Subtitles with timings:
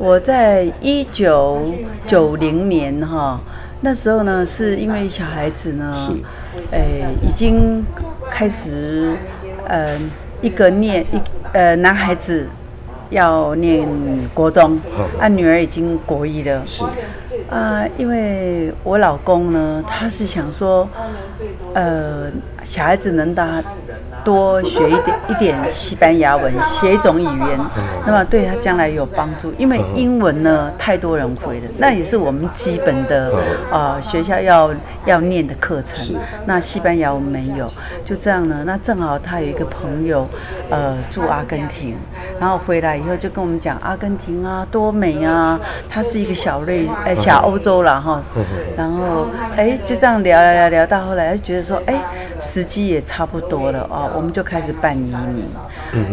[0.00, 1.74] 我在一九
[2.06, 3.38] 九零年哈，
[3.82, 7.84] 那时候呢，是因为小孩子呢，是，哎，已经
[8.30, 9.14] 开始，
[9.68, 10.00] 呃，
[10.40, 11.20] 一个念一
[11.52, 12.46] 呃男孩子
[13.10, 13.86] 要念
[14.32, 14.80] 国中，
[15.20, 16.82] 啊，女儿已经国一了，是。
[17.50, 20.88] 啊，因为我老公呢，他是想说，
[21.74, 22.30] 呃，
[22.64, 23.62] 小孩子能打
[24.24, 27.60] 多学一点一点西班牙文，学一种语言，
[28.06, 29.52] 那么对他将来有帮助。
[29.58, 33.32] 因为英文呢，太多人会了，那也是我们基本的
[33.70, 34.70] 啊、呃、学校要
[35.06, 36.16] 要念的课程。
[36.46, 37.68] 那西班牙文没有，
[38.04, 38.62] 就这样呢。
[38.64, 40.24] 那正好他有一个朋友，
[40.70, 41.96] 呃，住阿根廷，
[42.38, 47.40] 然后回来以后就跟我们讲阿根廷啊，多美啊，它是一个小类哎小。
[47.40, 48.22] 欧洲了哈，
[48.76, 49.26] 然后
[49.56, 51.94] 哎，就这样聊聊聊聊到后来，觉得说哎，
[52.40, 55.44] 时机也差不多了哦，我们就开始办移民，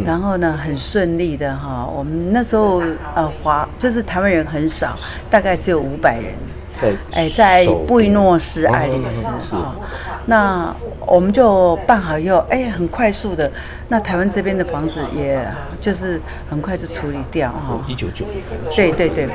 [0.05, 2.81] 然后呢，很顺利的哈，我们那时候
[3.15, 4.95] 呃华就是台湾人很少，
[5.29, 6.33] 大概只有五百人，
[6.79, 9.25] 在哎在布宜诺斯艾利斯
[9.55, 9.75] 哈，
[10.25, 10.75] 那
[11.05, 13.51] 我们就办好以后，哎，很快速的，
[13.87, 15.41] 那台湾这边的房子也
[15.79, 16.19] 就是
[16.49, 18.43] 很快就处理掉哈，一九九零，
[18.75, 19.29] 对对对。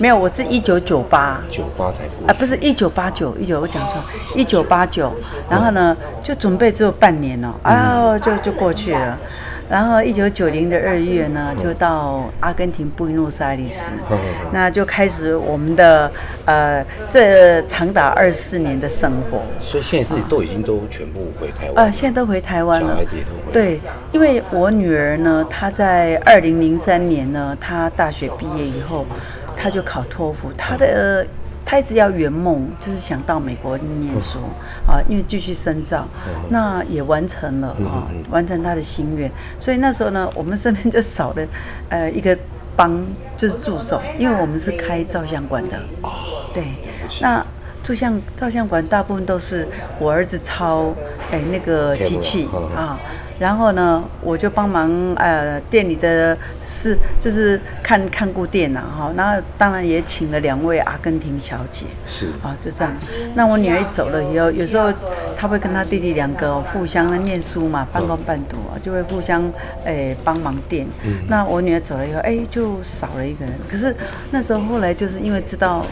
[0.00, 4.02] 没有，我是一九九八，九八才啊，不是一九八九，一九我讲错，
[4.34, 5.12] 一九八九，
[5.50, 9.18] 然后呢，就准备只有半年了，啊，就就过去了，
[9.68, 13.90] 然后一九九零的二月呢，就到阿根廷布宜诺斯艾利斯，
[14.50, 16.10] 那就开始我们的
[16.46, 19.42] 呃这长达二十四年的生活。
[19.60, 23.52] 所以现在自己都已经都全部回台湾啊，现在都回台湾了，小孩子也都回。
[23.52, 23.78] 对，
[24.12, 29.04] 因为我女儿呢，她在二零零三年呢，她大学毕业以后。
[29.60, 31.26] 他就考托福，他的
[31.66, 34.38] 他一直要圆梦，就是想到美国念书
[34.86, 36.08] 啊，因为继续深造，
[36.48, 39.30] 那也完成了啊，完成他的心愿。
[39.58, 41.46] 所以那时候呢，我们身边就少了
[41.90, 42.36] 呃一个
[42.74, 43.04] 帮，
[43.36, 45.78] 就是助手，因为我们是开照相馆的。
[46.54, 46.64] 对，
[47.20, 47.44] 那
[47.82, 49.68] 照相照相馆大部分都是
[49.98, 50.94] 我儿子抄
[51.30, 52.98] 哎那个机器啊。
[53.40, 59.10] 然后呢，我就帮忙呃店里的事，就是看看顾店呐哈。
[59.16, 62.92] 然后当然也请了两位阿根廷小姐，是啊，就这样。
[63.34, 64.92] 那我女儿一走了以后，有时候
[65.38, 69.50] 她会跟她弟弟两个互相的念书嘛，半工半读啊，就会互相
[69.86, 70.86] 诶帮忙店。
[71.02, 71.14] 嗯。
[71.26, 73.54] 那我女儿走了以后，哎，就少了一个人。
[73.70, 73.96] 可是
[74.30, 75.86] 那时候后来就是因为知道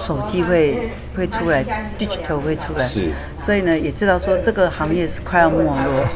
[0.00, 1.62] 手机会会出来
[1.98, 3.10] ，digital 会出来，是。
[3.38, 6.08] 所以呢，也知道说这个行业是快要没落。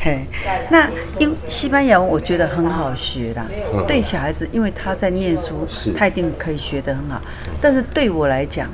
[0.00, 0.26] 嘿，
[0.70, 3.46] 那因为西班牙文我觉得很好学啦，
[3.86, 7.20] 对小孩子，因为他在念书，他一定可以学得很好。
[7.60, 8.68] 但是对我来讲，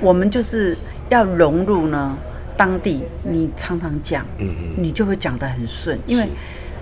[0.00, 0.76] 我们就是
[1.08, 2.16] 要融入呢
[2.56, 4.24] 当地，你常常讲，
[4.76, 6.26] 你就会讲得很顺，因为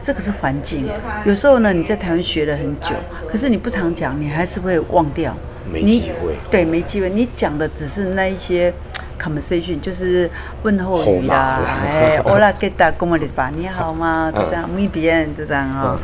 [0.03, 0.89] 这个是环境。
[1.25, 2.91] 有时候呢，你在台湾学了很久，
[3.29, 5.37] 可是你不常讲，你还是会忘掉。
[5.71, 6.11] 你
[6.51, 8.73] 对，没机会，你讲的只是那一些。
[9.19, 10.31] Conversation 就是
[10.63, 14.33] 问候语啦，哎，Hola qué tal cómo les va 你好吗？
[14.35, 15.99] 就这样，muy bien 就这样哈。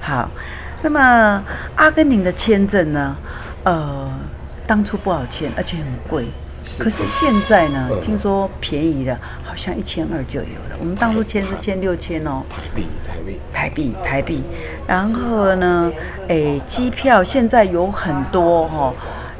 [0.00, 0.30] 好，
[0.82, 1.42] 那么
[1.74, 3.16] 阿根廷的签证呢？
[3.64, 4.10] 呃，
[4.66, 6.24] 当初不好签，而且很贵。
[6.78, 10.76] 可是现在呢，听说便宜了，好像一千二就有了。
[10.78, 12.42] 我们当初签是签六千哦。
[12.48, 14.42] 台币，台币，台币，台币。
[14.86, 15.92] 然后呢，
[16.28, 18.94] 哎，机票现在有很多哈，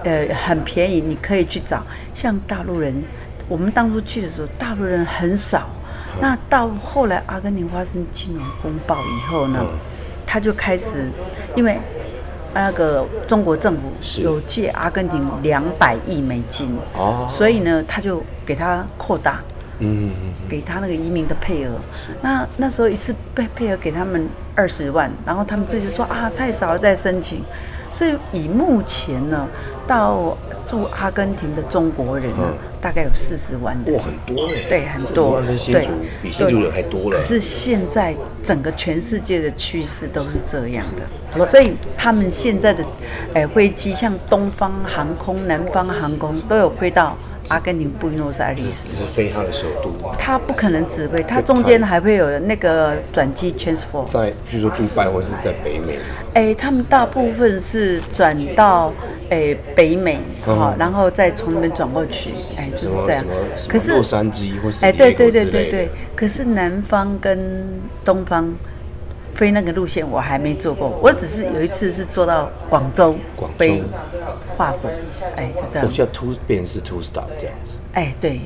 [0.05, 1.83] 呃，很便宜，你可以去找。
[2.13, 2.93] 像大陆人。
[3.51, 5.69] 我们当初去的时候，大陆人很少。
[6.21, 9.67] 那到后来阿根廷发生金融风暴以后呢，
[10.25, 11.11] 他就开始，
[11.57, 11.77] 因为
[12.55, 16.79] 那个中国政府有借阿根廷两百亿美金，
[17.29, 19.41] 所以呢，他就给他扩大，
[19.81, 20.11] 嗯，
[20.49, 21.73] 给他那个移民的配额。
[22.23, 27.43] 那那时候一次配配额给他们二十万，然后他们自己说啊太少了，再申请。
[27.93, 29.49] 所以以目前呢，
[29.89, 32.45] 到驻阿根廷的中国人呢，
[32.81, 33.95] 大概有四十万人。
[33.95, 34.55] 哇，很多哎。
[34.69, 35.43] 对，很多。
[35.67, 35.89] 对，
[36.23, 37.19] 比新竹人还多了。
[37.19, 40.85] 可是现在整个全世界的趋势都是这样
[41.37, 42.85] 的，所以他们现在的
[43.35, 47.17] 哎飞机，像东方航空、南方航空都有飞到。
[47.49, 49.91] 阿根廷布宜诺斯艾利斯，直飞他的首都。
[50.17, 54.07] 他不可能直飞，他中间还会有那个转机 transfer。
[54.07, 55.99] 在，比如说杜拜或是在北美。
[56.35, 58.93] 哎、欸，他们大部分是转到
[59.31, 63.25] 哎、欸、北美，好、嗯，然后再从那边转过去，哎、欸，就是这样。
[63.67, 65.89] 可是洛杉矶或是哎、欸，对对对对对。
[66.15, 68.53] 可是南方跟东方。
[69.33, 73.81] 飞那个路线我还没坐过，我只是有一次是坐到广州，广飞
[74.59, 74.91] 法国，
[75.37, 75.87] 哎，就这样。
[75.87, 77.71] 我需要 two 变是 two stop 这样子。
[77.93, 78.41] 哎，对，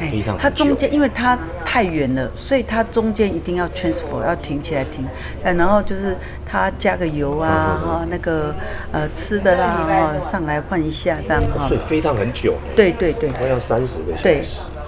[0.00, 5.06] 哎，它中间因为它太远了，所以它中间一定要 transfer，要停起来停，
[5.42, 8.54] 然后就是它加个油啊，哈，那个
[8.92, 11.68] 呃吃的啦，哈，上来换一下这样哈。
[11.68, 12.54] 所以飞趟很久。
[12.74, 13.30] 对对对。
[13.30, 14.22] 它要三十个小时。
[14.22, 14.44] 对。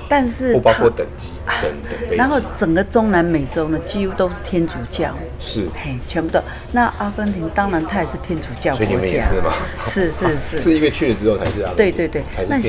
[0.08, 1.30] 但是不包括等级，
[1.62, 2.16] 等等。
[2.16, 5.10] 然后整个中南美洲呢，几乎都是天主教。
[5.40, 5.66] 是。
[5.74, 6.40] 嘿，全部都。
[6.72, 9.24] 那阿根廷当然它也是天主教国家。
[9.24, 9.52] 是吗？
[9.84, 10.60] 是是是。
[10.62, 11.72] 是因为去了之后才是啊。
[11.76, 12.22] 对对对。
[12.48, 12.60] 那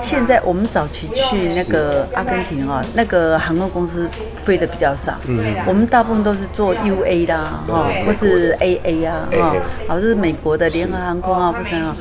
[0.00, 4.08] 现在我们早期去那个阿根廷啊，那个航空公司
[4.44, 5.14] 飞的比较少。
[5.26, 5.54] 嗯。
[5.66, 9.54] 我们大部分都是坐 UA 啦，哈，或是 AA 啊，哈，
[9.88, 11.96] 好，就是美国的联合航空啊，不是啊，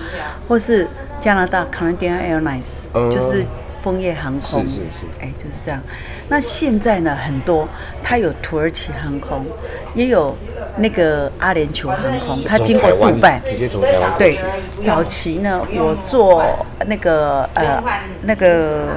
[0.47, 0.87] 或是
[1.19, 3.43] 加拿大 Canadian Airlines，就是。
[3.85, 5.79] 枫叶航空，是是是，哎，就是这样。
[6.27, 7.69] 那现在呢，很多
[8.01, 9.45] 它有土耳其航空，
[9.93, 10.35] 也有
[10.77, 14.35] 那个阿联酋航空，它经过杜拜，直接从台湾对，
[14.83, 16.43] 早期呢，我坐
[16.87, 17.83] 那个呃
[18.23, 18.87] 那个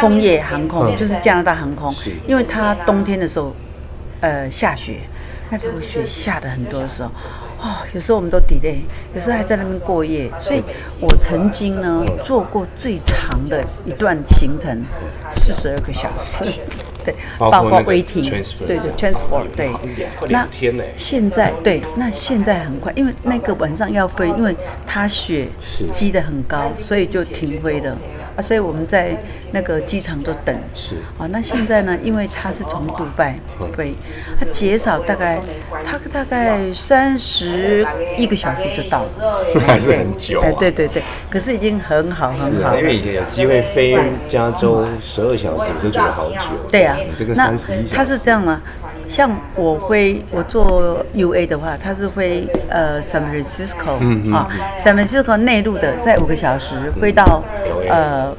[0.00, 1.94] 枫叶航空，就是加拿大航空，
[2.26, 3.54] 因为它冬天的时候，
[4.22, 5.02] 呃下雪，
[5.50, 7.12] 那个雪下的很多的时候。
[7.62, 8.80] 哦，有时候我们都 delay，
[9.14, 10.60] 有时候还在那边过夜，所以
[10.98, 14.84] 我曾经呢做过最长的一段行程，
[15.30, 16.44] 四十二个小时，
[17.04, 18.28] 对，包括 waiting，
[18.66, 19.70] 对对，transport，对，
[20.28, 20.48] 那
[20.96, 25.46] 现在对，那现在很快，因为那个晚上要飞，因为它雪
[25.92, 27.96] 积得很高，所以就停飞了。
[28.36, 29.16] 啊，所以我们在
[29.52, 30.54] 那个机场都等。
[30.74, 30.96] 是。
[31.18, 31.98] 啊，那现在呢？
[32.02, 33.38] 因为他是从杜拜
[33.76, 33.94] 飞，
[34.38, 35.40] 他减少大概，
[35.84, 37.86] 他大概三十
[38.16, 39.10] 一个小时就到了。
[39.66, 40.40] 还是很久。
[40.40, 41.02] 哎，对对对。
[41.30, 42.76] 可是已经很好很好。
[42.76, 43.96] 因为以前有机会飞
[44.28, 46.68] 加州十二小时，我都觉得好久。
[46.70, 46.96] 对啊。
[46.98, 47.94] 你这个三十一小时。
[47.94, 48.60] 他是这样吗？
[49.12, 54.48] 像我飞，我做 UA 的话，它是飞呃 San Francisco，嗯啊
[54.82, 57.42] ，San Francisco 内陆的，在五个小时飞到
[57.90, 58.34] 呃。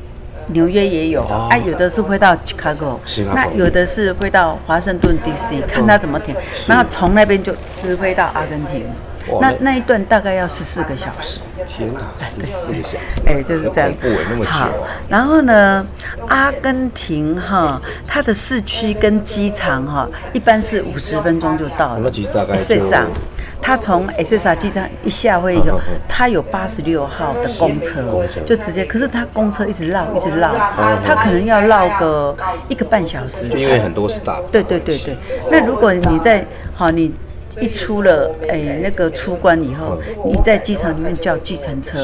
[0.47, 2.97] 纽约也有，哎、啊，有的是会到 Chicago，
[3.33, 6.35] 那有的是会到华盛顿 DC，看他怎么停，
[6.67, 8.85] 然后从那边就直飞到阿根廷，
[9.39, 11.39] 那那一段大概要十四个小时。
[11.65, 13.91] 天哪，十四个小时，哎，就是这样。
[14.45, 14.69] 好，
[15.07, 15.85] 然后呢，
[16.27, 22.01] 阿根廷哈，它的市区跟机场哈，一般是五十分钟就到了。
[22.03, 22.63] 那其实大概就。
[23.63, 28.03] 他从 Ezeiza 机场一下会有，他有八十六号的公车，
[28.45, 28.83] 就直接。
[28.83, 30.53] 可是他公车一直绕，一直绕，
[31.05, 32.35] 他可能要绕个
[32.67, 33.47] 一个半小时。
[33.57, 34.41] 因为很多 stop。
[34.51, 35.17] 对对对对。
[35.49, 36.45] 那如果你在，
[36.75, 37.13] 好你。
[37.59, 41.99] 一出了哎、欸，那个出关以后，你在机场里面叫计程车。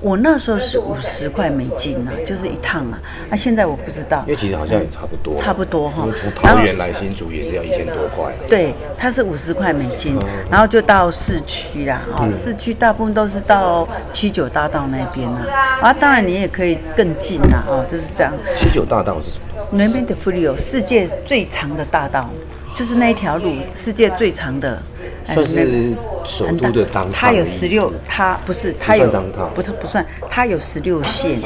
[0.00, 3.00] 我那时候是五十块美金呢、啊，就是一趟啊。
[3.28, 4.22] 那、啊、现在我不知道。
[4.26, 5.36] 因为其实好像也差不多。
[5.36, 6.06] 差不多哈。
[6.20, 8.32] 从桃园来新竹也是要一千多块。
[8.48, 10.18] 对，它是五十块美金，
[10.50, 12.00] 然后就到市区啦。
[12.16, 15.46] 哦，市区大部分都是到七九大道那边呢。
[15.80, 17.64] 啊，当然你也可以更近啦。
[17.68, 18.32] 哦，就是这样。
[18.60, 19.44] 七九大道是什么？
[19.70, 22.28] 那边的 Frio 世界最长的大道，
[22.74, 24.82] 就是那一条路，世界最长的。
[25.26, 29.10] 算是首都的当，它有十六，它不是，它有
[29.54, 31.40] 不，它不算，它有十六线，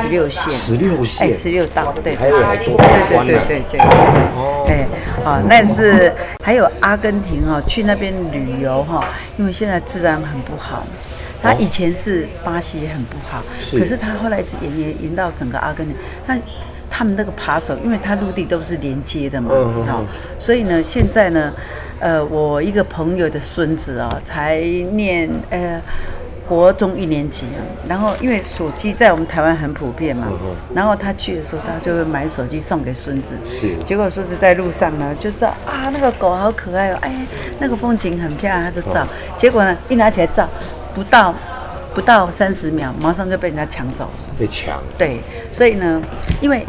[0.00, 4.86] 十六线，十六线，哎，十六道，对，还有还多，对对对对对，哦，哎，
[5.24, 9.04] 啊，但是还有阿根廷哈，去那边旅游哈，
[9.36, 10.84] 因为现在治安很不好，
[11.42, 13.42] 他以前是巴西也很不好，
[13.72, 15.96] 可是他后来延延延到整个阿根廷，
[16.26, 16.38] 他
[16.90, 19.50] 他们那个扒手，因为它陆地都是连接的嘛，
[19.88, 20.04] 好，
[20.38, 21.52] 所以呢，现在呢。
[22.02, 24.58] 呃，我一个朋友的孙子啊，才
[24.90, 25.80] 念呃
[26.48, 27.62] 国中一年级啊。
[27.86, 30.26] 然后因为手机在我们台湾很普遍嘛，
[30.74, 33.36] 然后他去的时候，他就会买手机送给孙子。
[33.48, 33.76] 是。
[33.84, 37.14] 结果孙子在路上呢，就照啊，那个狗好可爱哦，哎，
[37.60, 39.06] 那个风景很漂亮，他就照。
[39.36, 40.48] 结果呢，一拿起来照，
[40.92, 41.32] 不到
[41.94, 44.10] 不到三十秒，马上就被人家抢走了。
[44.36, 44.82] 被抢。
[44.98, 45.20] 对，
[45.52, 46.02] 所以呢，
[46.40, 46.66] 因为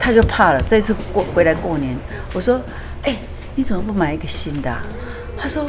[0.00, 0.60] 他就怕了。
[0.68, 1.96] 这次过回来过年，
[2.34, 2.60] 我说，
[3.04, 3.16] 哎。
[3.56, 4.80] 你怎么不买一个新的啊？
[5.38, 5.66] 他说：“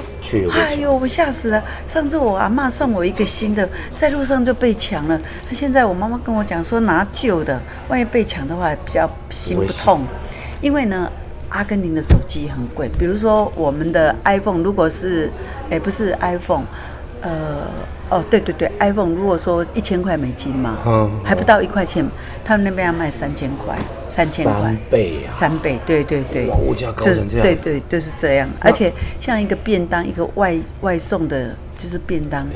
[0.53, 1.61] 哎呦，我吓死了！
[1.91, 5.19] 上次我阿妈送我一个新的，在路上就被抢了。
[5.47, 10.05] 他现在我妈妈跟我讲说拿旧的，万一被抢的话比较心不痛。
[10.61, 11.11] 因为呢，
[11.49, 15.29] 阿根廷的手机很贵，比如说我们的 iPhone，如果是
[15.69, 16.63] 哎不是 iPhone，
[17.21, 17.67] 呃
[18.09, 22.05] 哦对对对，iPhone 如果说一千块美金嘛，嗯还不到一块钱，
[22.43, 23.77] 他们那边要卖三千块。”
[24.09, 25.29] 三千块，三倍啊！
[25.31, 28.49] 三倍，对对对，物价高成这样，对对，就是这样。
[28.59, 32.47] 而且像一个便当，一个外外送的，就是便当，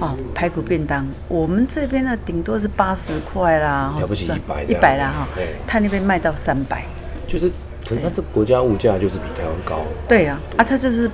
[0.00, 5.28] 哦，排骨便当，我们这边呢，顶多是八十块啦，了不起一百，一百啦哈，
[5.66, 6.84] 他那边卖到三百，
[7.26, 7.50] 就是，
[7.88, 9.80] 可是他这国家物价就是比台湾高。
[10.06, 11.10] 对啊，啊，他就是，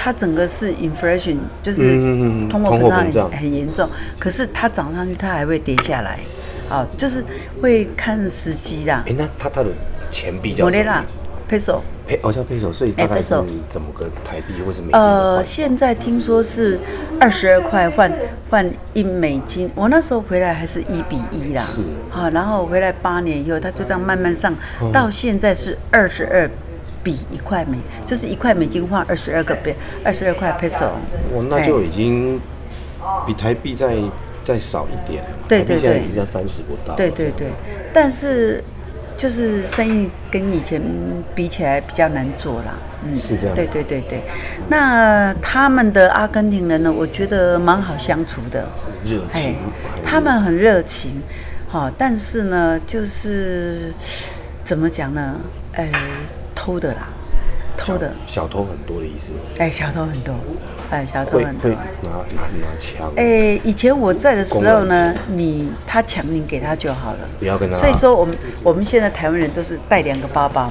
[0.00, 1.82] 他整个是 inflation，就是
[2.48, 6.20] 通货膨胀很严重，可是它涨上去，它还会跌下来。
[6.70, 7.24] 啊，就是
[7.60, 9.02] 会看时机啦。
[9.08, 9.70] 哎，那它它的
[10.12, 11.04] 钱币叫什么
[11.50, 11.80] ？peso。
[12.22, 13.34] 哦，叫 peso，所以大概是
[13.68, 15.00] 怎么个台币或是美金？
[15.00, 16.78] 呃，现在听说是
[17.18, 18.10] 二十二块换
[18.48, 19.70] 换一美金。
[19.74, 21.62] 我那时候回来还是一比一啦。
[21.74, 21.82] 是。
[22.08, 26.48] 好，然后回来八年以后，它就这样慢慢上，嗯、到现在是二十二
[27.02, 29.74] 比一块美，就是一块美金换二十二个币，
[30.04, 30.86] 二十二块 peso。
[31.34, 32.40] 哇，那就已经
[33.26, 33.96] 比台币再
[34.44, 35.22] 再少一点。
[35.48, 36.00] 对对对。
[36.00, 36.94] 比较三十不到。
[36.94, 37.48] 对对对，
[37.92, 38.62] 但是。
[39.18, 40.80] 就是生意跟以前
[41.34, 44.20] 比起来比较难做啦，嗯，是这样，对对对对。
[44.68, 48.68] 那他们的阿根廷人呢，我觉得蛮好相处的，
[49.04, 49.56] 热情，
[50.04, 51.20] 他们很热情，
[51.66, 53.92] 好，但是呢，就是
[54.62, 55.34] 怎么讲呢？
[55.72, 55.90] 哎，
[56.68, 57.08] 偷的啦。
[57.78, 59.28] 偷的小，小偷很多的意思。
[59.56, 60.34] 哎，小偷很多，
[60.90, 61.70] 哎，小偷很多。
[61.70, 61.78] 拿
[62.34, 63.10] 拿拿枪。
[63.16, 67.76] 哎，以前我在的时候呢，你他抢你给他就好了，不要跟他。
[67.76, 70.70] 所以说，我们我们现在台湾人都是带两个包包，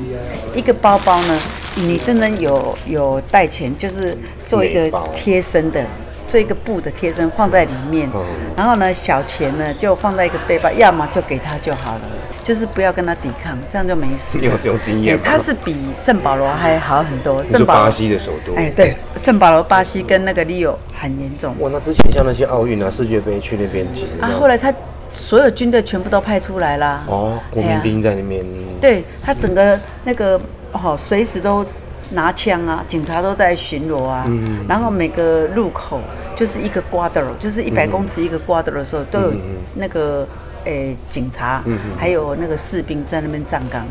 [0.54, 1.40] 一个包包呢，
[1.78, 5.84] 你真的有有带钱，就是做一个贴身的。
[6.28, 8.22] 做一个布的贴身放在里面，嗯、
[8.56, 12.02] 然后呢，小钱呢就放在一个背包，要么就给他就好了，
[12.44, 14.38] 就是不要跟他抵抗，这样就没事。
[14.40, 15.22] 有这种经验吗？
[15.24, 17.44] 他是比圣保罗还好很多。
[17.46, 18.54] 是巴西的首都。
[18.56, 21.56] 哎，对，圣保罗巴西跟那个利欧很严重。
[21.60, 24.74] 哇，那之前像那些奥运啊、世界杯去那边，其实啊，后来他
[25.14, 27.04] 所有军队全部都派出来啦。
[27.08, 28.46] 哦，国民兵在那边。
[28.82, 30.40] 对，他整个那个
[30.74, 31.66] 哦，随时都。
[32.12, 36.02] 拿枪啊，警察都在巡逻啊，嗯、然后每个路口
[36.36, 39.34] 就是一个 cuadro，就是一百公尺一个 cuadro 的时候，都有
[39.76, 40.28] 那个
[40.66, 43.86] 诶、欸、警察，嗯、还有那个士兵在那边站岗。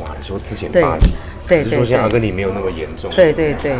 [0.00, 1.04] 哇，你说之前巴黎，
[1.48, 3.10] 对，对，对，说现在阿根廷没有那么严重。
[3.14, 3.76] 对对对，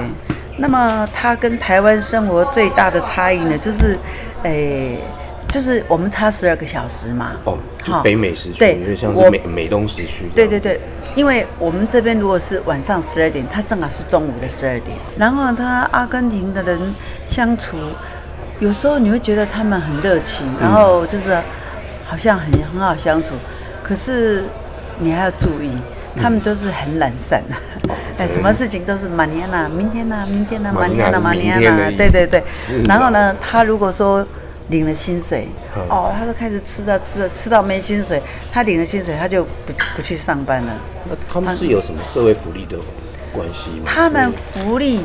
[0.59, 3.97] 那么他跟台湾生活最大的差异呢，就是
[4.43, 4.99] 诶、欸，
[5.53, 7.33] 就是我们差十二个小时嘛。
[7.45, 10.25] 哦，就北美时区，对，因为像是美美东时区。
[10.35, 10.81] 对对对。
[11.15, 14.97] 因为我们这边如果是晚上十二点，他正好是中午的十二点。
[15.15, 16.95] 然后他阿根廷的人
[17.27, 17.77] 相处，
[18.61, 21.35] 有时候你会觉得他们很热情，然后就是
[22.07, 23.35] 好像很很好相处。
[23.83, 24.45] 可是
[24.99, 25.71] 你还要注意，
[26.17, 27.55] 他们都是很懒散的，
[28.17, 31.61] 哎，什么事情都是马尼亚，明天呐，明天呐，马尼亚，马尼亚，
[31.95, 32.43] 对对对。
[32.89, 34.27] 然后呢，他如果说。
[34.73, 35.47] 领了薪水，
[35.89, 40.73] 哦，他就开始吃啊吃啊，吃到没薪水，他领了薪水，他就不不去上班了。
[41.09, 42.77] 那他们是有什么社会福利的
[43.33, 43.85] 关系吗？
[43.87, 45.01] 他们福利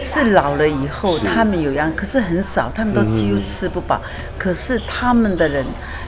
[0.00, 4.00] 是老了以后，他们有样，可是很少，他们都几乎吃不饱。
[4.04, 4.10] 嗯、
[4.42, 5.64] 可是他们的人。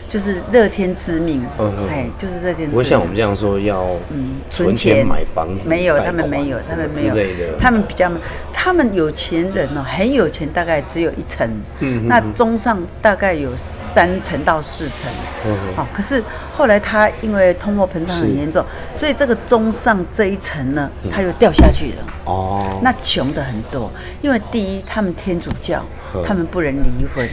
[0.07, 2.71] 就是乐天知命，嗯哎，就是乐天知命。
[2.71, 5.05] 不会像我们这样说要嗯存钱。
[5.05, 7.15] 买房子，没有，他们没有，他们没有，
[7.59, 8.09] 他们比较，
[8.53, 11.51] 他们有钱人哦，很有钱，大概只有一层，
[11.81, 15.11] 嗯，那中上大概有三层到四层，
[15.47, 16.23] 嗯，好，可是
[16.53, 18.65] 后来他因为通货膨胀很严重，
[18.95, 23.91] 所以这个中上这一层呢，他又掉下去了，哦，那穷的很多，
[24.23, 25.85] 因为第一，他们天主教，
[26.25, 27.29] 他们不能离婚。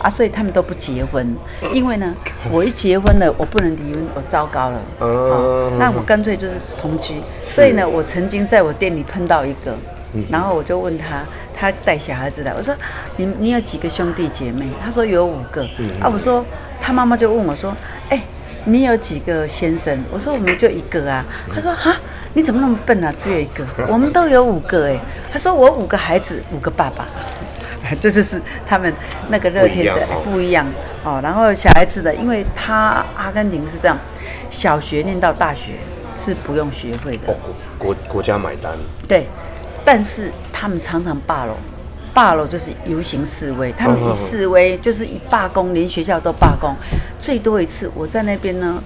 [0.00, 1.36] 啊，所以他们都不结婚，
[1.72, 2.14] 因为呢，
[2.50, 4.80] 我一结婚了，我不能离婚，我糟糕了。
[4.98, 7.14] 哦，那我干脆就是同居。
[7.42, 9.74] 所以呢，我曾经在我店里碰到一个，
[10.30, 11.24] 然后我就问他，
[11.56, 12.74] 他带小孩子来，我说
[13.16, 14.66] 你你有几个兄弟姐妹？
[14.84, 15.62] 他说有五个。
[16.00, 16.44] 啊，我说
[16.80, 17.74] 他妈妈就问我说，
[18.10, 18.20] 哎，
[18.64, 20.02] 你有几个先生？
[20.12, 21.24] 我说我们就一个啊。
[21.54, 21.96] 他说哈，
[22.34, 23.14] 你怎么那么笨啊？
[23.16, 25.00] 只有一个，我们都有五个哎。
[25.32, 27.06] 他说我五个孩子，五个爸爸。
[28.00, 28.92] 就是是他们
[29.28, 30.66] 那个热天的不一样
[31.04, 33.98] 哦，然后小孩子的，因为他阿根廷是这样，
[34.50, 35.72] 小学念到大学
[36.16, 37.36] 是不用学费的，
[37.78, 38.72] 国国家买单。
[39.06, 39.26] 对，
[39.84, 41.54] 但是他们常常罢了，
[42.14, 46.74] 罢了就是游行示威，他们一示威就是一罢工，连学校都罢工，
[47.20, 48.82] 最多一次我在那边呢，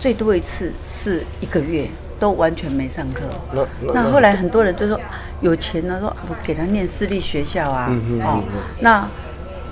[0.00, 1.86] 最多一次是一个月
[2.18, 3.22] 都完全没上课。
[3.52, 3.64] 那
[3.94, 4.98] 那后来很多人就说。
[5.40, 8.42] 有钱呢，说我给他念私立学校啊，嗯、哼哦，
[8.80, 9.08] 那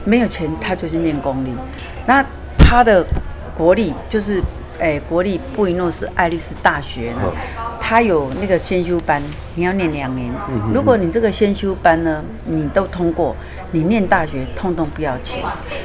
[0.05, 1.55] 没有钱他就去念公立。
[2.07, 2.25] 那
[2.57, 3.05] 他的
[3.55, 4.43] 国立就是，
[4.79, 7.21] 诶，国立布宜诺斯艾利斯大学呢，
[7.81, 9.23] 他有那个先修班，
[9.55, 10.33] 你要念两年。
[10.49, 13.37] 嗯、如果你这个先修班呢，你都通过，
[13.73, 15.45] 你念大学通通不要钱。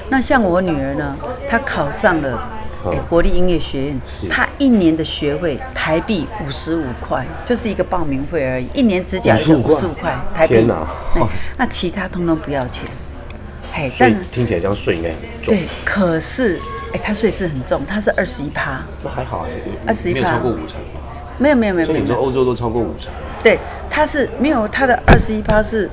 [0.10, 1.18] 那像我女儿呢，
[1.50, 2.50] 她考上了。
[2.92, 10.62] 欸、国立音乐学院，他一年的学费台币五十五块，就是一个报名费而已，一年只缴五十五块台币。
[10.63, 10.86] 哪
[11.58, 12.86] 那其他通通不要钱。
[13.72, 15.56] 嘿，但听起来这样税应该很重。
[15.56, 16.58] 对，可是，
[16.92, 18.82] 哎、欸，他税是很重，他是二十一趴。
[19.04, 19.52] 那还好哎，
[19.88, 21.02] 二十一趴，没有超过五成吧？
[21.38, 21.88] 没有没有没有。
[21.88, 23.12] 所以你说欧洲都超过五成？
[23.44, 23.58] 对，
[23.90, 25.90] 他是没有他的二十一趴是。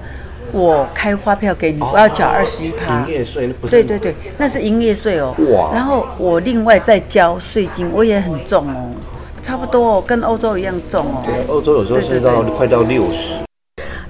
[0.52, 3.00] 我开发票给你，我要缴二十一趴。
[3.02, 3.71] 营业税不是？
[3.71, 5.35] 对对对，那是营业税哦。
[5.52, 5.71] 哇！
[5.75, 8.90] 然后我另外再交税金，我也很重哦，
[9.42, 11.23] 差不多，跟欧洲一样重哦。
[11.25, 13.35] 对，欧洲有时候甚至到快到六十。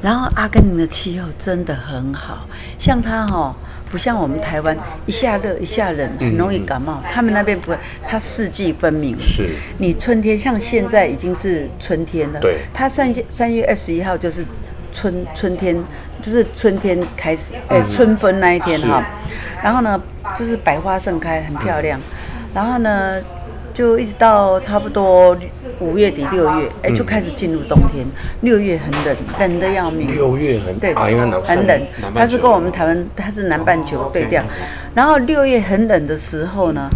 [0.02, 2.46] 然后阿根廷的气候真的很好，
[2.78, 3.54] 像它哈，
[3.92, 7.02] 不像我们台湾一下热一下冷，很容易感冒。
[7.12, 7.76] 他们那边不会，
[8.08, 9.14] 它四季分明。
[9.20, 9.50] 是。
[9.76, 12.40] 你春天像现在已经是春天了。
[12.40, 12.60] 对。
[12.72, 14.42] 它算三月二十一号就是
[14.90, 15.76] 春春天，
[16.22, 19.04] 就是春天开始，哎，春分那一天哈。
[19.62, 20.00] 然后呢，
[20.34, 22.00] 就是百花盛开，很漂亮。
[22.54, 23.20] 然后呢，
[23.74, 25.36] 就一直到差不多。
[25.78, 28.04] 五月底六月，哎，就开始进入冬天。
[28.42, 30.06] 六月很冷，冷的要命。
[30.08, 31.80] 六月很对，很冷。
[32.14, 34.42] 它是跟我们台湾，它是南半球对调。
[34.94, 36.86] 然后六月很冷的时候呢，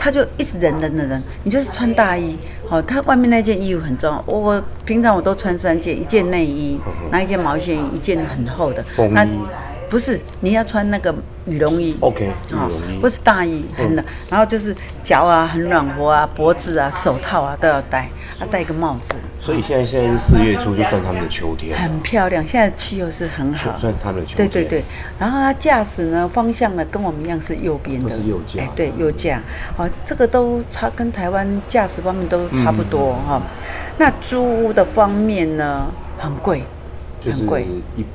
[0.00, 1.22] 它就一直忍忍忍忍。
[1.44, 2.34] 你就是穿大衣，
[2.66, 4.24] 好，他外面那件衣服很重要。
[4.26, 6.80] 我平常我都穿三件，一件内衣，
[7.10, 8.82] 拿一件毛线衣，一件很厚的。
[8.82, 9.38] 风衣。
[9.90, 11.94] 不是，你要穿那个羽绒衣。
[12.00, 12.98] OK，羽绒衣。
[13.00, 14.04] 不是大衣，很冷。
[14.30, 18.08] 然后就是脚啊很暖和啊，脖子啊手套啊都要戴。
[18.38, 22.42] 啊戴个帽子，所以现在现在是四月初，就算他们的秋天，很漂亮。
[22.46, 24.48] 现在气候是很好，算他们的秋天。
[24.48, 24.84] 对对对，
[25.18, 28.62] 然后他驾驶呢，方向呢跟我们一样是右边的，是右驾。
[28.62, 29.42] 哎，对，右驾。
[29.76, 33.42] 好，这个都差，跟台湾驾驶方面都差不多哈。
[33.98, 35.86] 那租屋的方面呢，
[36.18, 36.62] 很贵，
[37.22, 37.66] 很贵。
[37.94, 38.06] 一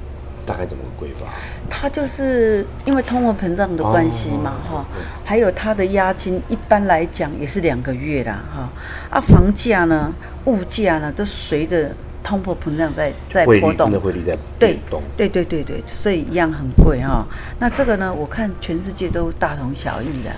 [0.44, 1.28] 大概怎么贵法？
[1.70, 4.86] 它就是因为通货膨胀的关系嘛，哈、哦，
[5.24, 8.70] 还有它的押金，一般来讲也是两个月啦，哈，
[9.10, 10.14] 啊，房价呢，
[10.46, 11.90] 物价呢，都随着
[12.24, 14.80] 通货膨胀在在波动，汇率在对
[15.18, 17.26] 对对对对，所以一样很贵哈。
[17.60, 20.32] 那这个呢，我看全世界都大同小异的，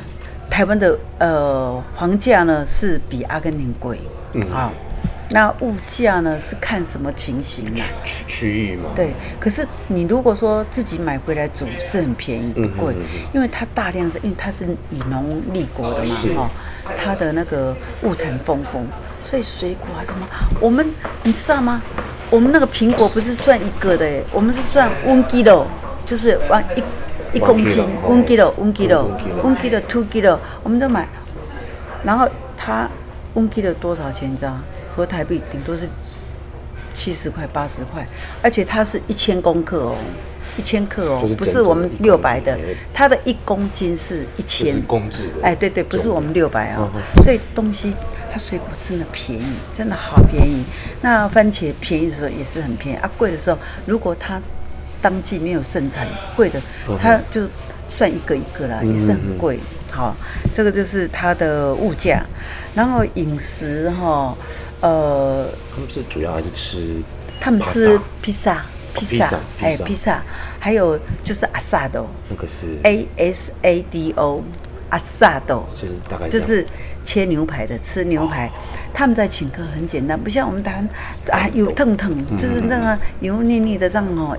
[0.50, 4.00] 台湾的呃房价呢是比阿根廷贵，
[4.34, 4.72] 嗯，好。
[5.32, 6.40] 那物价呢？
[6.40, 7.84] 是看什么情形嘛？
[8.04, 8.92] 区区域嘛。
[8.96, 12.96] 对，可是你如果说自己买回来煮是很便宜，不贵，
[13.34, 16.52] 因为它大量是，因为它是以农立国的嘛，哈，
[16.98, 18.86] 它的那个物产丰富，
[19.26, 20.26] 所以水果啊什么，
[20.62, 20.90] 我们
[21.24, 21.82] 你知道吗？
[22.30, 25.66] 我们那个苹果不是算一个的，哎，我们是算 one kilo，
[26.06, 29.10] 就是往一一公斤 one kilo one kilo
[29.44, 31.06] one kilo two kilo，我们都买，
[32.06, 32.90] 然后它
[33.36, 34.32] one kilo 多少钱？
[34.32, 34.58] 你知道？
[34.98, 35.88] 和台币顶多是
[36.92, 38.06] 七十块、八十块，
[38.42, 39.96] 而且它是一千公克哦，
[40.58, 42.58] 一千克哦，不是我们六百的，
[42.92, 45.44] 它的一公斤是一千公制的。
[45.44, 46.90] 哎，对对，不是我们六百啊，
[47.24, 47.94] 所以东西
[48.32, 50.64] 它水果真的便宜，真的好便宜。
[51.02, 54.42] 那番茄便宜的时候也是很便宜啊，贵的时候如果它
[55.00, 56.60] 当季没有盛产，贵的
[57.00, 57.48] 它就
[57.92, 59.60] 算一个一个啦，也是很贵。
[59.92, 60.16] 好，
[60.56, 62.24] 这个就是它的物价，
[62.74, 64.36] 然后饮食哈。
[64.82, 67.02] 呃，他们是主要还是吃？
[67.40, 68.64] 他们吃披萨，
[68.94, 70.24] 披萨，还有披萨，
[70.60, 74.44] 还有就是阿萨豆，那个是 A S A D O，
[74.90, 76.66] 阿萨豆，就是大概就是
[77.04, 78.52] 切牛排的，吃牛排。
[78.94, 80.90] 他们在请客很简单，不像我们台湾
[81.32, 84.38] 啊油腾腾，就是那个油腻腻的这样哦。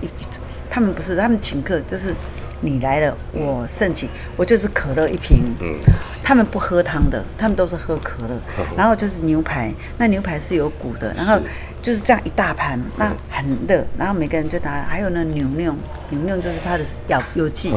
[0.71, 2.15] 他们不是，他们请客就是。
[2.61, 5.43] 你来了，我盛情，我就是可乐一瓶。
[5.61, 5.75] 嗯，
[6.23, 8.37] 他们不喝汤的，他们都是喝可乐。
[8.77, 11.39] 然后就是牛排，那牛排是有骨的，然后
[11.83, 14.83] 就是这样一大盘，那很热，然后每个人就拿。
[14.89, 15.75] 还有那牛牛，
[16.11, 17.73] 牛牛就是它的药有剂，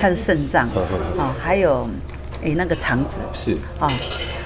[0.00, 0.68] 它的肾脏，
[1.18, 1.88] 啊，还有
[2.42, 3.90] 诶那个肠子是啊。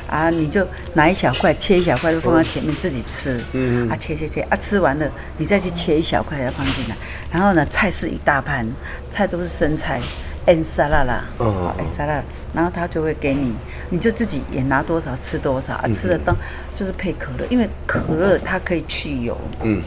[0.07, 3.41] 啊，你就拿一小块，切一小块，就放在前面自己吃。
[3.53, 6.97] 嗯，啊，切切切，啊，吃完了，你再去切一小块，再放进来。
[7.33, 8.67] 然后呢，菜是一大盘，
[9.11, 10.01] 菜都是生菜
[10.47, 12.23] ，en 沙拉啦，哦，en 沙拉。
[12.53, 13.53] 然后他就会给你，
[13.91, 16.37] 你就自己也拿多少吃多少啊，吃的当
[16.77, 19.37] 就是配可乐，因为可乐它可以去油。
[19.63, 19.83] 嗯，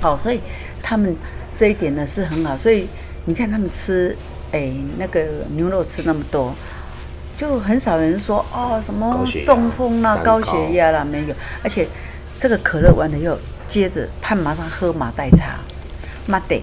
[0.00, 0.40] 好，所以
[0.82, 1.14] 他们
[1.54, 2.56] 这一点呢是很好。
[2.56, 2.86] 所以
[3.24, 4.16] 你看他们吃，
[4.52, 6.54] 哎，那个牛肉吃那么多。
[7.36, 11.34] 就很少人说哦，什么中风啦、高血压啦，没有。
[11.62, 11.86] 而且
[12.38, 13.36] 这个可乐完了以后，
[13.68, 15.58] 接着他马上喝马黛茶，
[16.26, 16.60] 马黛，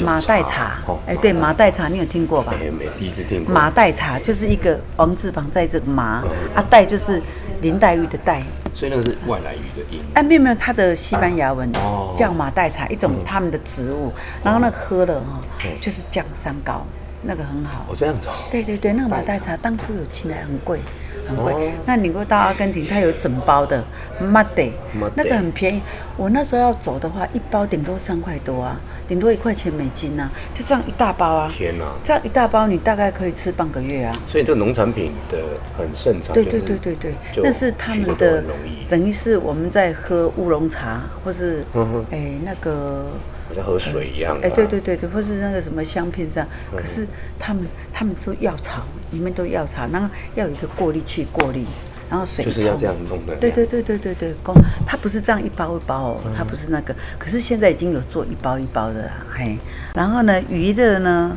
[0.00, 0.78] 马黛茶。
[1.06, 2.54] 哎，对，马黛茶你有听过吧？
[2.58, 3.54] 没没，第一次听过。
[3.54, 7.20] 马黛茶就是一个王字旁在这个马，啊黛就是
[7.60, 8.42] 林黛玉的黛。
[8.74, 10.00] 所以那个是外来语的音。
[10.14, 11.70] 哎，没有没有，它的西班牙文
[12.16, 14.12] 叫马黛茶，一种他们的植物。
[14.42, 15.42] 然后那喝了哈，
[15.80, 16.86] 就是降三高。
[17.22, 18.32] 那个很好，哦，这样子哦。
[18.50, 20.78] 对对对，那个马黛茶当初有进来很贵，
[21.26, 21.52] 很贵。
[21.52, 23.82] 哦、那你如果到阿根廷，它有整包的
[24.20, 24.70] 马黛，
[25.14, 25.82] 那个很便宜。
[26.16, 31.52] 我那时候要走的话，一包顶多三块多啊，顶多一块钱美金啊，就这样一大包啊。
[31.52, 31.84] 天哪！
[32.04, 34.12] 这样一大包，你大概可以吃半个月啊。
[34.26, 35.38] 所以这个农产品的
[35.76, 36.32] 很盛产。
[36.34, 38.44] 对对对对对，那是他们的，
[38.88, 41.64] 等于是我们在喝乌龙茶，或是
[42.10, 43.06] 哎那个。
[43.48, 44.38] 好像喝水一样。
[44.42, 46.48] 哎，对对对对，或是那个什么香片这样。
[46.76, 47.06] 可是
[47.38, 51.64] 他们他们都药草里面都药草，然后要有一个过滤器过滤，
[52.10, 53.34] 然后水就是要这样弄的。
[53.36, 54.54] 对对对对对对，公
[54.86, 59.56] 它不是这样一包一包哦，它不是那个，可是现在已经有做一包一包的了，嘿。
[59.94, 61.36] 然后呢，娱乐呢，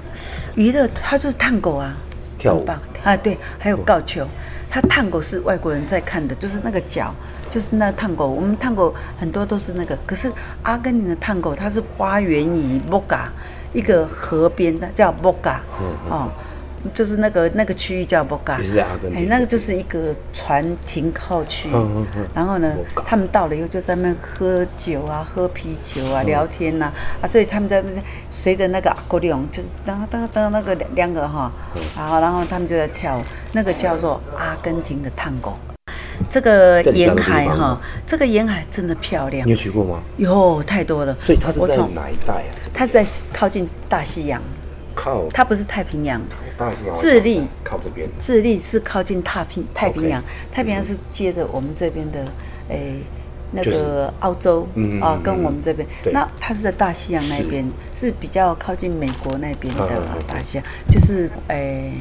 [0.56, 1.95] 娱乐它就是探狗啊，
[2.38, 2.65] 跳舞
[3.04, 4.28] 啊，对，还有告球，
[4.71, 7.13] 它探狗是外国人在看的，就是那个脚。
[7.49, 10.31] 就是那探狗，我们探狗很多都是那个，可是
[10.63, 13.29] 阿根廷的探狗它是发源于莫嘎
[13.73, 15.60] 一个河边的，叫莫嘎，
[16.10, 16.31] 哦，
[16.94, 21.70] 就是那个那个区域叫博嘎，就是阿根廷，哎，那个就是一个船停靠区，
[22.34, 26.91] 然后呢，他们到了以后就在那喝酒啊，喝啤酒啊，聊天呐，
[27.22, 31.52] 啊，所以他们在那边随着那个阿哥利翁，就是当当当那个两个哈，
[31.96, 33.22] 然后然后他们就在跳舞，
[33.54, 35.52] 那个叫做阿根廷的探戈。
[36.30, 39.46] 这个沿海哈，这个沿海真的漂亮。
[39.46, 40.00] 你有去过吗？
[40.17, 41.15] 有太多了。
[41.20, 42.50] 所以它是在哪一带啊？
[42.74, 44.41] 它是在靠近大西洋。
[44.95, 45.27] 靠。
[45.30, 46.21] 它不是太平洋。
[46.58, 46.95] 大西洋。
[46.95, 48.10] 智利靠这边。
[48.19, 52.25] 智利是靠近太平太平洋，太平洋是接着我们这边的
[52.69, 52.97] 诶
[53.51, 54.67] 那个澳洲
[55.01, 55.88] 啊，跟我们这边。
[56.12, 61.93] 那它是在大西洋那边，是比较靠近美国那边的大西洋，就是诶。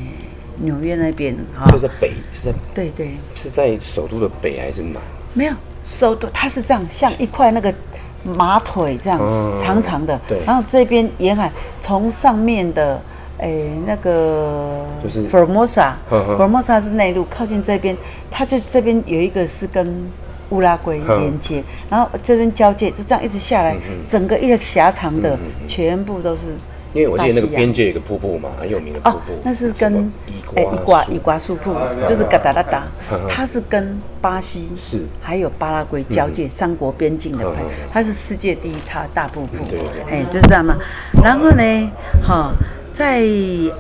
[0.62, 5.00] 纽约那边哈，就在北，是在对对，是在首都的北还是南？
[5.33, 7.74] 没有，首都它是这样，像一块那个
[8.22, 9.20] 马腿这样
[9.59, 10.38] 长长的，对。
[10.46, 13.00] 然后这边沿海从上面的
[13.38, 17.96] 诶那个就是 Formosa，Formosa 是内陆，靠近这边，
[18.30, 20.11] 它就这边有一个是跟
[20.50, 26.56] 乌拉圭连接，然后这边交界就这样一直下来，整个一个狭长的全部都是。
[26.92, 29.33] 因为我记得那个边界有个瀑布嘛，很有名的瀑布。
[29.33, 30.12] 哦，那是跟
[30.57, 31.74] 哎伊瓜伊瓜苏瀑，
[32.09, 32.85] 就是嘎达拉达，
[33.29, 37.46] 它是跟巴西是还有巴拉圭交界三国边境的，
[37.92, 39.57] 它是世界第一它大瀑布。
[39.70, 40.03] 对对对。
[40.11, 40.76] 哎，就是这样嘛。
[41.22, 41.92] 然后呢，
[42.26, 42.53] 哈，
[42.92, 43.22] 在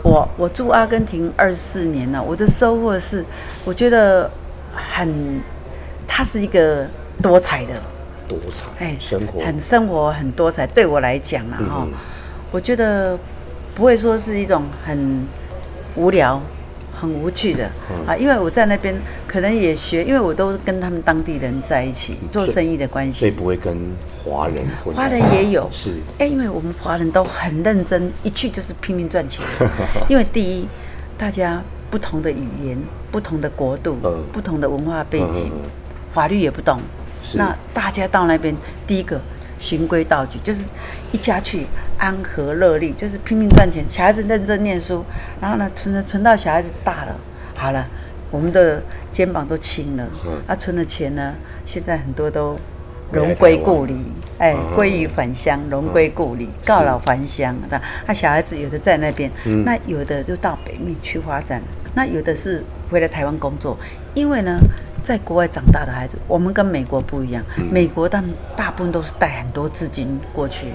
[0.04, 3.24] 我我住阿根廷二十四年了，我的收获是，
[3.64, 4.30] 我觉得
[4.72, 5.40] 很，
[6.06, 6.86] 它是一个
[7.20, 7.74] 多彩的，
[8.28, 11.88] 多彩，哎，生活很生活很多彩，对我来讲了哈。
[12.52, 13.18] 我觉得
[13.74, 15.26] 不会说是一种很
[15.94, 16.42] 无聊、
[16.92, 17.64] 很无趣的
[18.06, 18.94] 啊，因为我在那边
[19.26, 23.76] 可能也学，因为我都跟他们当地人在一起做生意的关系，所以不会跟
[24.24, 24.94] 华人混。
[24.94, 29.44] 华人 也有是，哎，因为我们华人都很认真，一去就是拼命赚钱。
[30.10, 30.66] 因为第一，
[31.16, 32.76] 大家不同的语言、
[33.12, 33.96] 不同的国度、
[34.32, 35.52] 不同的文化背景，
[36.12, 36.80] 法律也不懂，
[37.34, 38.56] 那大家到那边
[38.88, 39.20] 第一个。
[39.60, 40.64] 循规蹈矩，就是
[41.12, 41.66] 一家去
[41.98, 43.84] 安和乐利，就是拼命赚钱。
[43.86, 45.04] 小孩子认真念书，
[45.40, 47.14] 然后呢，存着存到小孩子大了，
[47.54, 47.86] 好了，
[48.30, 50.08] 我们的肩膀都轻了。
[50.26, 51.34] 嗯、啊，存的钱呢，
[51.66, 52.58] 现在很多都
[53.12, 53.94] 荣归故里，
[54.38, 57.54] 哎，归于返乡，荣归故里，告老还乡。
[57.68, 61.62] 那是、啊、小孩子有的在那边，嗯、那有的就到北面去发展，
[61.94, 63.76] 那有的是回来台湾工作，
[64.14, 64.58] 因为呢。
[65.02, 67.44] 在国外长大的孩子，我们跟美国不一样。
[67.70, 70.72] 美国他们大部分都是带很多资金过去，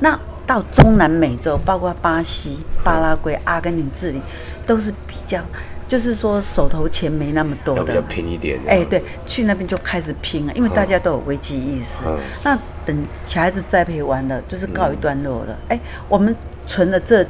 [0.00, 4.20] 那到中南美洲，包括巴西、巴拉圭、阿根廷、智利，
[4.66, 5.40] 都是比较，
[5.88, 8.60] 就是说手头钱没那么多的，比较拼一点。
[8.66, 12.04] 哎，对，去那边就开始拼了，因为大家都有危机意识。
[12.42, 15.58] 那等小孩子栽培完了，就是告一段落了。
[15.68, 16.34] 哎，我们
[16.66, 17.26] 存了这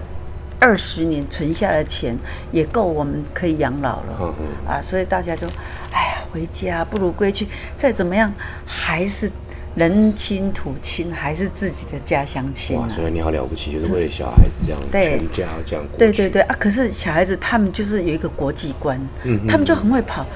[0.65, 2.17] 二十年存下的钱，
[2.53, 4.35] 也够我们可以养老了。
[4.67, 5.47] 啊，所以大家就，
[5.93, 6.15] 哎呀。
[6.35, 7.47] 回家不如归去，
[7.77, 8.29] 再怎么样
[8.67, 9.31] 还是
[9.77, 12.89] 人亲土亲，还是自己的家乡亲啊！
[12.93, 15.85] 所以你好了不起，就是为了小孩子这样，对全家这样。
[15.97, 16.57] 对对对啊！
[16.59, 20.27] 可是小孩子他们就是有一个国际观，嗯，他们就很会跑。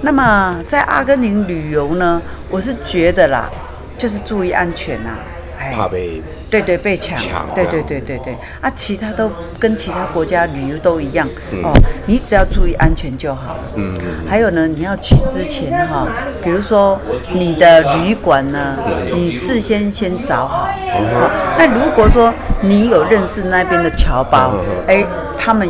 [0.00, 3.50] 那么在阿根廷旅游呢，我是觉得啦，
[3.98, 5.18] 就是注意安全呐。
[5.72, 7.18] 怕被对对被抢，
[7.54, 8.36] 对对对对对。
[8.60, 11.26] 啊，其他都跟其他国家旅游都一样
[11.62, 11.72] 哦，
[12.06, 13.60] 你只要注意安全就好了。
[13.74, 16.06] 嗯，还有呢，你要去之前哈，
[16.42, 16.98] 比如说
[17.32, 18.76] 你的旅馆呢，
[19.14, 20.68] 你事先先找好。
[21.58, 24.52] 那如果说你有认识那边的侨胞，
[24.86, 25.04] 哎，
[25.38, 25.68] 他们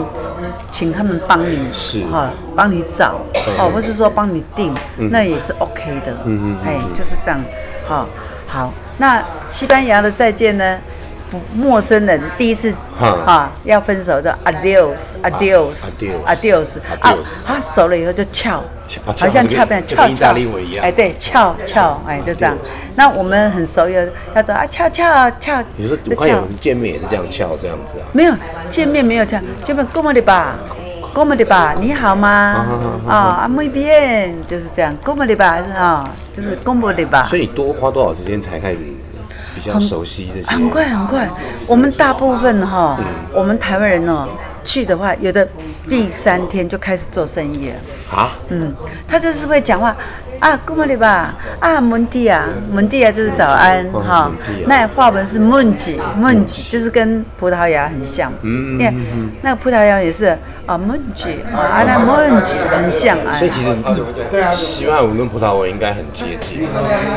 [0.70, 2.04] 请他们帮你是。
[2.06, 3.20] 哈，帮你找
[3.58, 6.12] 哦，或是说帮你订，那也是 OK 的。
[6.24, 7.40] 嗯嗯，哎，就是这样，
[7.86, 8.08] 好，
[8.56, 8.72] 好。
[8.96, 10.78] 那西班牙的再见呢？
[11.30, 17.14] 不，陌生人第一次啊要分手的 adios，adios，adios，adios 啊，
[17.44, 18.62] 啊熟了以后就翘，
[19.04, 20.32] 好像翘边翘翘，
[20.80, 22.56] 哎对，翘翘，哎就这样。
[22.94, 24.00] 那我们很熟要
[24.34, 25.60] 要走啊翘翘翘。
[25.74, 28.06] 你说我看有人见面也是这样翘这样子啊？
[28.12, 28.32] 没有
[28.70, 29.84] 见面没有翘，见面
[31.16, 32.66] le va，como le va，你好吗？
[33.08, 37.26] 啊，muy bien，就是这样，como le va 啊，就是 como le va。
[37.26, 38.78] 所以你多花多少时间才开始？
[39.54, 41.26] 比较熟悉这些，很快很快。
[41.66, 42.98] 我们大部分哈，
[43.32, 44.28] 我们台湾人哦，
[44.62, 45.48] 去的话，有的
[45.88, 47.74] 第三天就开始做生意了。
[48.14, 48.32] 啊？
[48.50, 48.74] 嗯，
[49.08, 49.96] 他就是会讲话。
[50.40, 54.30] 啊，Good morning 吧，啊，蒙蒂啊，蒙蒂啊，就是早安哈。
[54.66, 58.92] 那话文是蒙吉，蒙吉就是跟葡萄牙很像，因为
[59.42, 63.32] 那个葡萄牙也是啊，蒙吉啊，那蒙吉很像啊。
[63.32, 63.74] 所以其实
[64.52, 66.68] 西班牙文跟葡萄牙文应该很接近，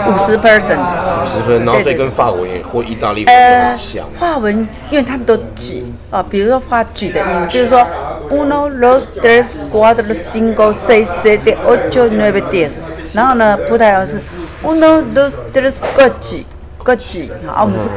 [0.07, 3.35] 五十 percent，五十分，然后所以跟法文也或意大利文
[3.69, 4.05] 很像。
[4.19, 7.85] 法文因为他们都举啊，比如说发举的音，就是说
[8.29, 12.69] uno dos tres cuatro cinco seis siete ocho nueve diez。
[13.13, 14.19] 然后呢，葡萄牙是
[14.63, 16.43] uno dos tres cuatro
[16.83, 17.89] cuatro，啊，我们是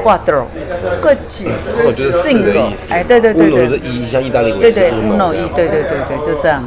[1.94, 2.92] 就是四的意思。
[2.92, 4.60] 哎，对对对对，是一，像意大利文。
[4.60, 6.62] 对对，uno 一，对对对对，就这样。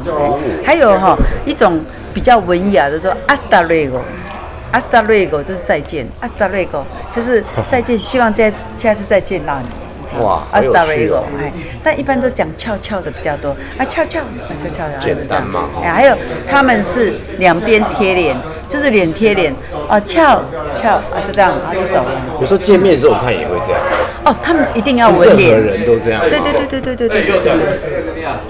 [0.64, 1.80] 还有哈，一种
[2.14, 6.82] 比较文雅的说，hasta luego 就是再见，hasta luego
[7.14, 9.85] 就是再见，希望下次下次再见到你。
[10.20, 11.24] 哇，好有趣哦！
[11.38, 11.52] 哎，
[11.82, 14.98] 但一般都讲翘翘的比较多啊，翘翘，翘翘的。
[15.00, 16.16] 简单嘛，哎，还有
[16.48, 18.36] 他们是两边贴脸，
[18.68, 19.54] 就是脸贴脸，
[19.88, 20.42] 哦，翘
[20.80, 22.10] 翘啊，就这样，然后就走了。
[22.40, 23.80] 有时候见面的时候我看也会这样。
[24.24, 25.50] 哦，他们一定要纹脸。
[25.56, 26.20] 任何人都这样。
[26.28, 27.52] 对对对对对对对对。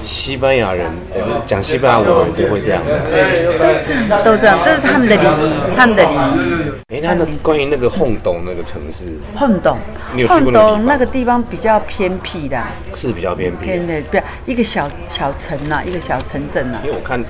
[0.05, 0.91] 西班牙人
[1.47, 2.83] 讲西班牙文就会这样。
[4.25, 6.73] 都这样，这是他们的礼仪，他们的礼仪。
[6.95, 9.77] 哎，那那关于那个红洞那个城市，红洞，
[10.29, 12.63] 红洞那个地方比较偏僻的，
[12.95, 16.79] 是比较偏僻，偏的，不要一个小小城呐，一个小城镇呐。
[16.85, 17.23] 因为我看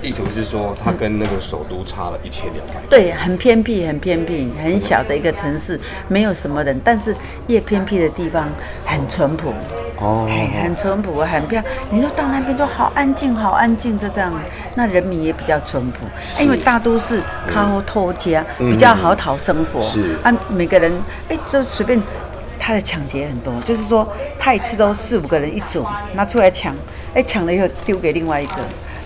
[0.00, 2.74] 地图是说，它跟那个首都差了一千两百。
[2.88, 7.14] 对，很偏僻，很偏僻，很小的一个城市，没有什么人，但是
[7.48, 8.48] 越偏僻的地方
[8.84, 9.52] 很淳朴。
[10.00, 11.64] 哦，哎，很淳朴，很漂亮。
[11.90, 14.32] 你说到那边都好安静，好安静，就这样。
[14.74, 16.06] 那人民也比较淳朴，
[16.40, 19.80] 因为大都市靠偷家，比较好讨生活。
[19.80, 20.92] 是啊，每个人
[21.28, 22.00] 哎，就随便。
[22.60, 24.06] 他的抢劫很多，就是说
[24.38, 26.74] 他一次都四五个人一组拿出来抢，
[27.14, 28.56] 哎，抢了以后丢给另外一个。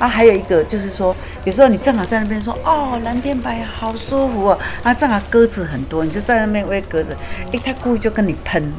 [0.02, 7.16] 啊，还有一个就是说，有时候你正好在那边说，哦，蓝天白云好舒服哦，啊，正好鸽子很多，你就在那边喂鸽子，
[7.52, 8.72] 哎，它故意就跟你喷，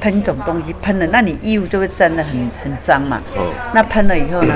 [0.00, 3.20] 喷一种东西，喷了，那你衣服就会沾得很很脏嘛。
[3.34, 3.52] 哦。
[3.74, 4.54] 那喷了以后呢，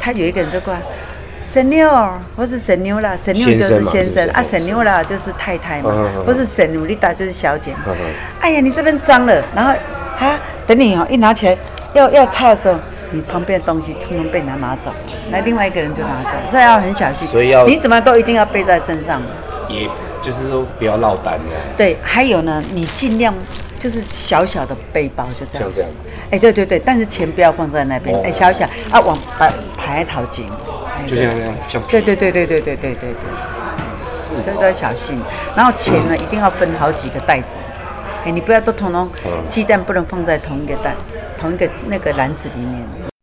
[0.00, 0.80] 他有一个人就过来。
[1.44, 1.86] 神妞，
[2.36, 5.92] 我是神妞啦，神妞就是先生啊，神妞啦就是太太嘛，
[6.24, 7.74] 不是神努丽达就是小姐。
[8.40, 9.70] 哎呀，你这边脏了，然后
[10.18, 11.56] 啊，等你哦，一拿起来
[11.92, 12.78] 要要擦的时候，
[13.14, 14.92] 你旁边的东西通通被人拿走，
[15.30, 17.28] 那另外一个人就拿走，所以要很小心。
[17.28, 19.22] 所以要你怎么都一定要背在身上，
[19.68, 19.88] 也
[20.20, 21.54] 就是说不要落单的。
[21.76, 23.32] 对，还有呢，你尽量
[23.78, 25.62] 就是小小的背包就这样。
[25.62, 25.90] 像这样。
[26.30, 30.46] 哎，对对对，但是钱不要放在那边，哎，小小啊，往把牌掏紧。
[31.06, 33.10] 就像这样，像对对对对对对对对对，
[34.02, 35.20] 是，这都要小心。
[35.54, 37.54] 然后钱呢，一定要分好几个袋子，
[38.24, 39.08] 哎，你不要都统统
[39.48, 40.94] 鸡蛋不能放在同一个袋，
[41.44, 43.13] 同一个那个篮子里面。